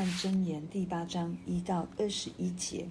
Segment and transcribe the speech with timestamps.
[0.00, 2.86] 看箴言第八章一到二十一节。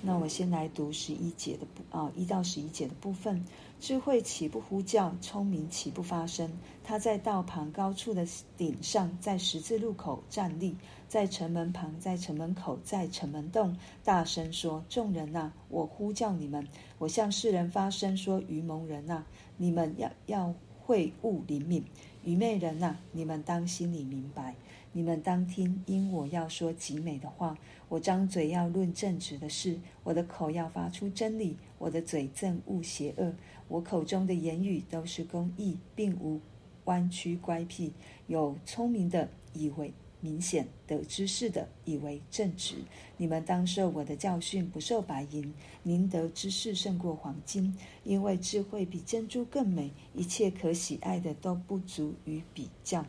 [0.00, 3.44] 那我先来读十一节的部啊，一到十一节的部分。
[3.80, 5.14] 智慧岂不呼叫？
[5.20, 6.50] 聪明岂不发声？
[6.82, 10.74] 他在道旁高处的顶上，在十字路口站立，
[11.06, 16.64] 在城门旁，在城门口，在城门洞，大声说：“众人呐，我呼叫你们；
[16.96, 19.22] 我向世人发声说：愚蒙人呐，
[19.58, 21.82] 你们要要会悟灵敏；
[22.24, 24.54] 愚昧人呐，你们当心里明白。”
[24.96, 27.58] 你们当听，因我要说极美的话。
[27.88, 33.34] 我张嘴要论正直的事，我的口要发出真理，我的嘴憎恶邪恶。
[33.66, 36.40] 我口中的言语都是公义，并无
[36.84, 37.92] 弯曲乖僻。
[38.28, 42.76] 有聪明的以为明显，得知识的以为正直。
[43.16, 45.52] 你们当受我的教训，不受白银。
[45.82, 49.90] 宁得知识胜过黄金，因为智慧比珍珠更美。
[50.14, 53.04] 一切可喜爱的都不足与比较。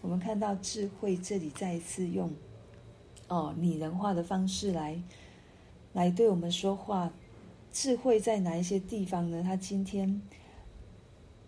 [0.00, 2.30] 我们看到智慧这里再一次用
[3.28, 5.00] 哦拟人化的方式来
[5.92, 7.12] 来对我们说话。
[7.72, 9.44] 智慧在哪一些地方呢？
[9.44, 10.20] 他今天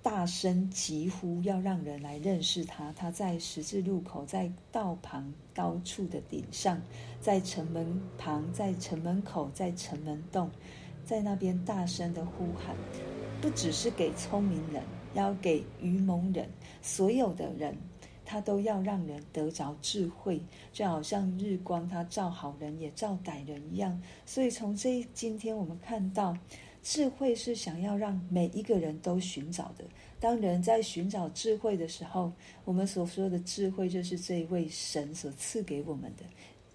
[0.03, 2.92] 大声疾呼，要让人来认识他。
[2.92, 6.81] 他在十字路口，在道旁高处的顶上，
[7.20, 10.48] 在城门旁，在城门口，在城门洞，
[11.05, 12.77] 在那边大声的呼喊，
[13.41, 16.48] 不只是给聪明人，要给愚蒙人，
[16.83, 17.77] 所有的人。
[18.25, 20.41] 他都要让人得着智慧，
[20.73, 24.01] 就好像日光，它照好人也照歹人一样。
[24.25, 26.37] 所以从这今天我们看到，
[26.83, 29.84] 智慧是想要让每一个人都寻找的。
[30.19, 32.33] 当人在寻找智慧的时候，
[32.65, 36.25] 我们所说的智慧就是这一位神所赐给我们的，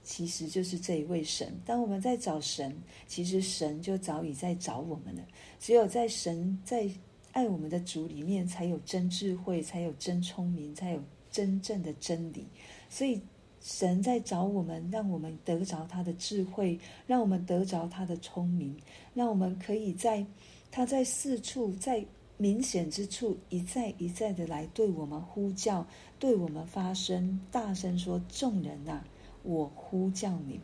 [0.04, 1.54] 其实就是这一位神。
[1.66, 2.76] 当我们在找神，
[3.08, 5.22] 其实神就早已在找我们了。
[5.60, 6.90] 只有在神在
[7.32, 11.02] 爱我们的主里面，才有真智慧，才有真聪明，才有。
[11.38, 12.48] 真正的真理，
[12.90, 13.22] 所以
[13.62, 18.76] 神在找我们，让我们得着他的智慧，让我们得着他的聪明，
[19.14, 20.26] 让我们可以在
[20.72, 22.04] 他在四处在
[22.38, 25.86] 明显之处一再一再的来对我们呼叫，
[26.18, 29.04] 对我们发声，大声说：“众人呐，
[29.44, 30.54] 我呼叫你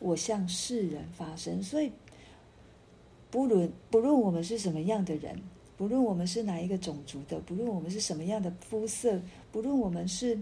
[0.00, 1.92] 我向世人发声。”所以
[3.30, 5.40] 不论不论我们是什么样的人。
[5.80, 9.18] 不论我们是哪一个种族的，不论我们是什么样的肤色，
[9.50, 10.38] 不论我们是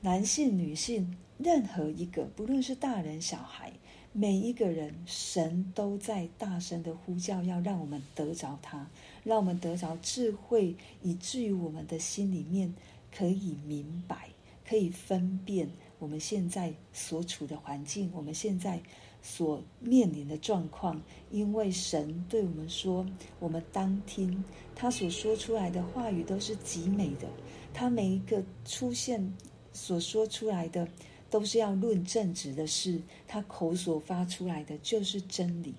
[0.00, 3.70] 男性、女性，任何一个，不论是大人小孩，
[4.14, 8.88] 每一个人，神都在大声的呼叫，要让我们得着他，
[9.24, 12.72] 让我们得着智慧，以至于我们的心里面
[13.14, 14.30] 可以明白，
[14.66, 18.80] 可以分辨我们现在所处的环境，我们现在。
[19.28, 20.98] 所面临的状况，
[21.30, 23.06] 因为神对我们说，
[23.38, 24.42] 我们当听
[24.74, 27.28] 他所说出来的话语都是极美的。
[27.74, 29.30] 他每一个出现
[29.74, 30.88] 所说出来的，
[31.28, 32.98] 都是要论正直的事。
[33.26, 35.74] 他口所发出来的就是真理。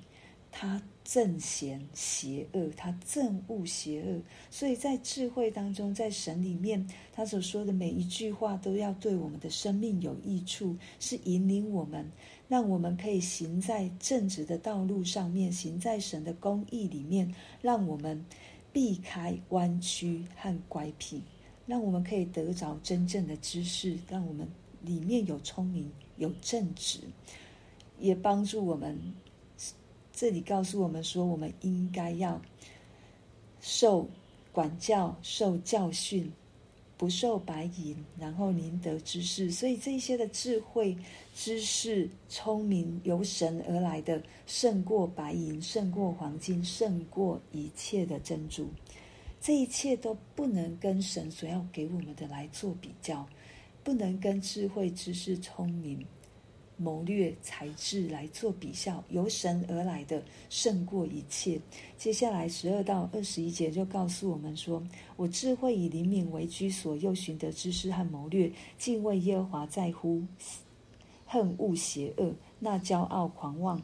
[0.51, 4.21] 他正嫌邪恶，他憎恶邪恶。
[4.49, 12.11] 所以在智慧当中，在神里面，他所说的每一句话都要对我们的生命有益处，是引领我们。
[12.47, 17.31] 让我们可以行在正直的道路上面，行在神的公义里面，
[17.61, 18.25] 让我们
[18.73, 21.21] 避开弯曲和乖僻，
[21.67, 24.47] 让我们可以得着真正的知识，让我们
[24.81, 27.01] 里面有聪明、有正直，
[27.99, 28.99] 也帮助我们。
[30.19, 32.41] 这里告诉我们说，我们应该要
[33.62, 34.06] 受
[34.52, 36.30] 管教、受教训。
[36.97, 40.94] 不受白银，然后宁得知识，所以这些的智慧、
[41.34, 48.68] 知识、聪明，由神而来的，胜过白银，胜过黄金，胜过一切的珍珠。
[49.40, 53.25] 这一切都不能跟神所要给我们的来做比较，
[53.81, 56.06] 不能跟智慧、知识、聪明。
[56.79, 61.59] 谋略才智来做比较，由神而来的胜过一切。
[61.97, 64.81] 接下来十二到二十一节就告诉我们说
[65.17, 70.23] ：“我智慧以灵敏为居所，又寻得知识和谋略，敬畏耶和华在乎，
[71.25, 72.34] 恨恶邪恶。
[72.59, 73.81] 那骄傲狂妄，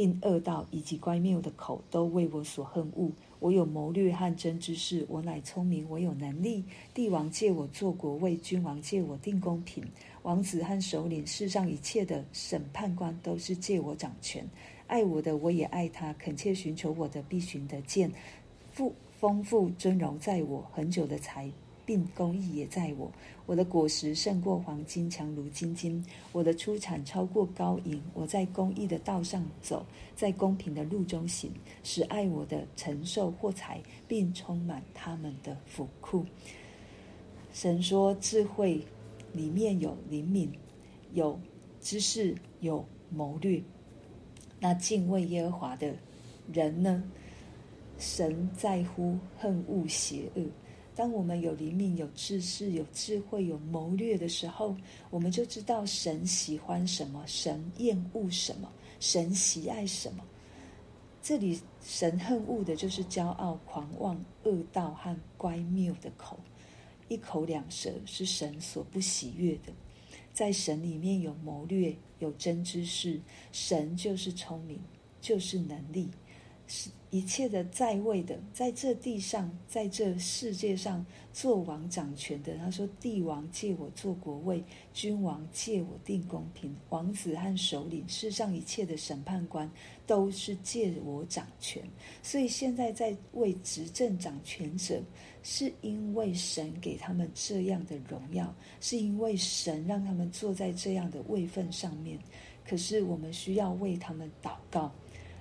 [0.00, 3.10] 并恶道以及乖谬的口，都为我所恨恶。
[3.38, 6.64] 我有谋略和真知识，我乃聪明，我有能力。
[6.94, 9.84] 帝王借我做国位，君王借我定公平。”
[10.24, 14.42] 王子和首领，世上一切的审判官都是借我掌权。
[14.86, 18.10] 爱我的，我也爱他；恳切寻求我的，必寻得见。
[18.72, 21.52] 富丰富尊荣在我，很久的财
[21.84, 23.10] 并公义也在我。
[23.46, 26.04] 我的果实胜过黄金，强如金金。
[26.32, 28.00] 我的出产超过高银。
[28.14, 29.84] 我在公义的道上走，
[30.14, 31.50] 在公平的路中行，
[31.82, 36.24] 使爱我的承受货财，并充满他们的府库。
[37.52, 38.80] 神说智慧。
[39.32, 40.50] 里面有灵敏，
[41.12, 41.38] 有
[41.80, 43.62] 知识有谋略。
[44.58, 45.94] 那敬畏耶和华的
[46.52, 47.00] 人呢？
[47.96, 50.42] 神在乎恨恶邪恶。
[51.00, 54.76] 当我们有灵命、有知识、有智慧、有谋略的时候，
[55.08, 58.70] 我们就知道神喜欢什么，神厌恶什么，
[59.00, 60.22] 神喜爱什么。
[61.22, 66.38] 这里神恨恶的就是骄傲、狂妄、恶道和乖谬的口，
[67.08, 69.72] 一口两舌是神所不喜悦的。
[70.34, 73.18] 在神里面有谋略，有真知识，
[73.52, 74.78] 神就是聪明，
[75.22, 76.10] 就是能力，
[77.10, 84.62] 一切的在位的，在这地上，在这世界上做王掌权的，他说：“帝王借我做国位，
[84.92, 89.68] 君王借我定公平，王子和首领，世上一切的审判官，
[90.06, 91.82] 都是借我掌权。”
[92.22, 95.02] 所以现在在为执政掌权者，
[95.42, 102.16] 是因为神给他们这样的荣耀，是因为神让他们坐在这样的位份上面。
[102.64, 104.92] 可是我们需要为他们祷告。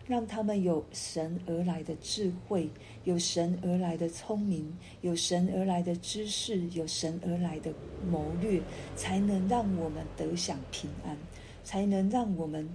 [0.10, 2.72] 让他们有神而来的智慧，
[3.04, 7.72] 有神而来的聪明，有神而来的知识，有神而来的
[8.10, 8.60] 谋略，
[8.96, 11.16] 才能让我们得享平安，
[11.64, 12.68] 才能让我们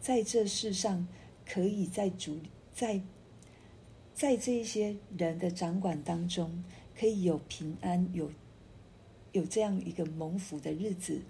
[0.00, 1.06] 在这世上
[1.44, 2.38] 可以在主
[2.72, 3.02] 在
[4.14, 6.64] 在这一些人的掌管当中，
[6.98, 8.30] 可以有平安，有
[9.32, 11.20] 有这样一个蒙福的日子，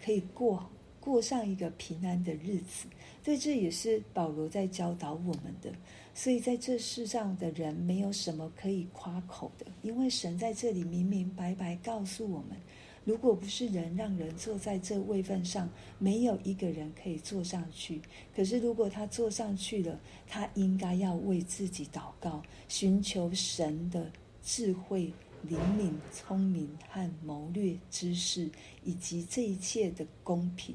[0.00, 0.70] 可以过。
[1.06, 2.88] 过上一个平安的日子，
[3.24, 5.72] 所以这也是保罗在教导我们的。
[6.12, 12.58] 所以在这世上的人没有什么可以夸口的，因为神在这里明明白白告诉我们：
[13.04, 15.70] 如果不是人让人坐在这位份上，
[16.00, 18.02] 没有一个人可以坐上去。
[18.34, 24.10] 可是如果他坐上去了，他应该要为自己祷告，寻求神的
[24.42, 25.12] 智慧。
[25.42, 28.50] 灵敏、聪明和谋略、知识，
[28.82, 30.74] 以及这一切的公平，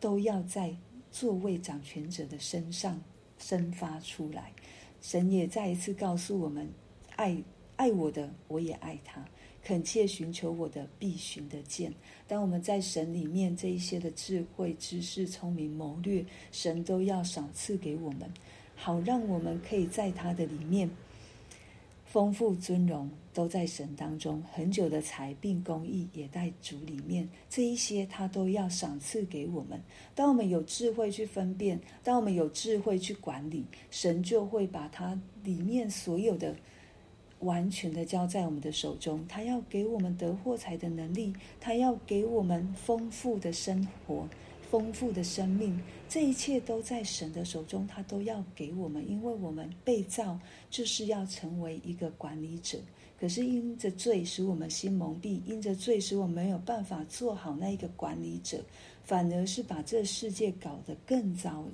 [0.00, 0.74] 都要在
[1.12, 3.00] 座位掌权者的身上
[3.38, 4.52] 生发出来。
[5.00, 6.68] 神也再一次告诉我们：
[7.16, 7.36] 爱
[7.76, 9.22] 爱我的，我也爱他；
[9.62, 11.92] 恳切寻求我的，必寻得见。
[12.26, 18.32] 当我们在神里面这一些的智慧、知识、聪明、谋略，神都要赏赐给我们，
[18.74, 20.90] 好让我们可以在他的里面。
[22.10, 27.28] 丰富尊荣都在神当中，很久的财并公义也在主里面。
[27.48, 29.80] 这一些他都要赏赐给我们。
[30.12, 36.52] 当我们有智慧去分辨，当我们有智慧去管理，神就会把他里面所有的
[37.38, 39.24] 完全的交在我们的手中。
[39.28, 44.28] 他要给我们得获财的能力，他要给我们丰富的生活。
[44.70, 45.76] 丰富的生命，
[46.08, 50.38] 这一切都在神的手中，他都要给我们，因为我们被造
[50.70, 52.78] 就是要成为一个管理者。
[53.18, 58.64] 可是因着罪使我们心蒙蔽，因着罪使我们没有办法做好那一个管理者，
[59.02, 61.72] 反而是把这世界搞得更糟了。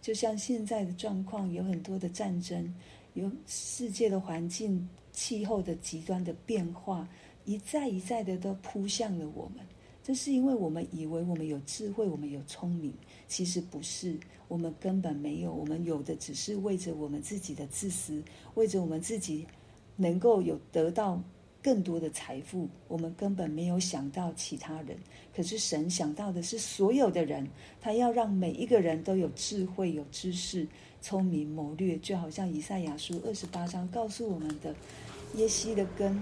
[0.00, 2.74] 就像现在的状况，有很多的战争，
[3.12, 7.06] 有世界的环境、气候的极端的变化，
[7.44, 9.64] 一再一再的都扑向了我们。
[10.10, 12.92] 这是因为我们以为我们有智慧，我们有聪明，
[13.28, 14.18] 其实不是，
[14.48, 18.20] 我们根本没有，我们有的只是为着我们自己的自私，
[18.54, 19.46] 为着我们自己
[19.94, 21.22] 能够有得到
[21.62, 24.98] 更多的财富，我们根本没有想到其他人。
[25.32, 27.46] 可是神想到的是所有的人，
[27.80, 30.66] 他要让每一个人都有智慧、有知识、
[31.00, 34.74] 聪明、谋略，就好像以赛亚书二十八章告诉我们的，
[35.36, 36.20] 耶西的根。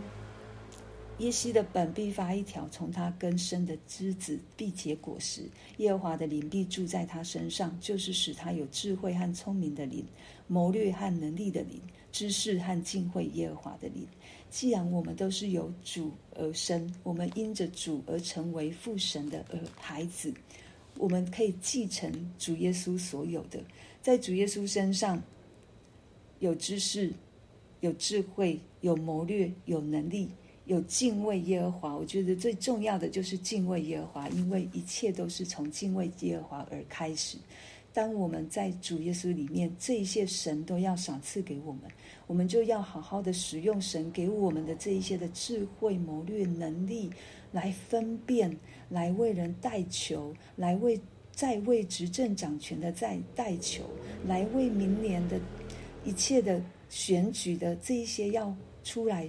[1.18, 5.42] 耶西的本必发一条，从他根生的枝子必结果实。
[5.78, 10.04] 耶和华的灵必住在他身上，就是使他有智慧和聪明的灵，
[10.46, 11.80] 谋略和能力的灵，
[12.12, 14.06] 知识和敬畏耶和华的灵。
[14.48, 20.32] 既然我们都是由主而生，我们因着主而成为父神的儿孩子，
[20.96, 23.58] 我们可以继承主耶稣所有的，
[24.00, 25.20] 在主耶稣身上
[26.38, 27.12] 有知识、
[27.80, 30.30] 有智慧、有谋略、有能力。
[30.68, 37.38] 有敬畏耶和华，我觉得最重要的就是敬畏耶和华，因为一切都是从敬畏耶和华而开始。
[37.90, 41.84] 当我们在主耶稣里面，这一些神都要赏赐给我们，
[42.26, 47.10] 我们就要好好的使用神给我们的这一些的智慧、谋略、能力，
[47.50, 48.54] 来分辨，
[48.90, 51.00] 来为人代求，来为
[51.32, 53.84] 在位执政掌权的在代求，
[54.26, 55.40] 来为明年的
[56.04, 59.28] 一切的选举的这一些要出来。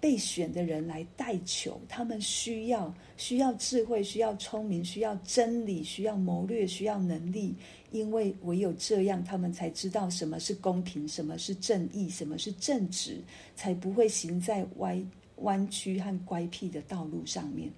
[0.00, 7.54] 被选的人来代求，他们需要需要智慧，需要聪明，需要真理，需要谋略，需要能力。
[7.92, 13.18] 因为唯有这样，他们才知道什么是公平，什么是正义，什么是正直，
[13.54, 15.00] 才不会行在歪
[15.36, 17.70] 弯曲和乖僻的道路上面。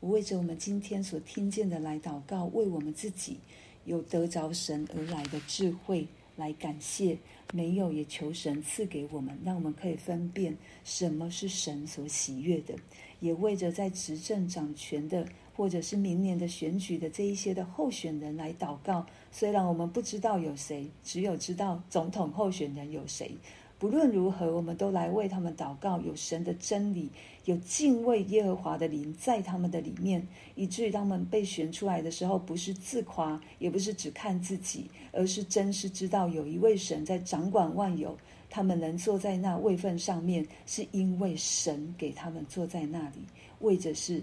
[0.00, 3.38] 我为着我们今天所听见的来祷告，为我们自己
[3.84, 6.06] 有得着神而来的智慧
[6.36, 7.18] 来感谢，
[7.52, 12.74] 没有也求神赐给我们，让我们可以分辨什么是神所喜悦的，
[13.20, 15.26] 也为着在执政掌权的。
[15.56, 23.30] 或者是明年的选举的这一些的候选人来祷告，虽然我们不知道有谁，只有知道总统候选人有谁。
[23.78, 27.10] 不论如何，我们都来为他们祷告，有神的真理，
[27.44, 38.16] 有敬畏耶和华的灵在他们的里面，以至于他们被选出来的时候，不是自夸，也不是只看自己，而是真是知道有一位神在掌管万有。
[38.48, 43.24] 他们能坐在那位份上面，是因为神给他们坐在那里，
[43.60, 44.22] 为着是。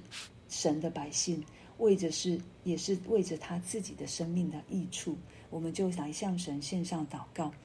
[0.49, 1.43] 神的百姓，
[1.79, 5.17] 为着是，也是为着他自己的生命的益处，
[5.49, 7.51] 我们就来向神献上祷告。